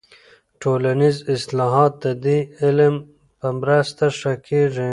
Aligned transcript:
ټولنیز 0.61 1.17
اصلاحات 1.35 1.93
د 2.03 2.05
دې 2.25 2.39
علم 2.61 2.95
په 3.39 3.47
مرسته 3.61 4.05
ښه 4.17 4.33
کیږي. 4.47 4.89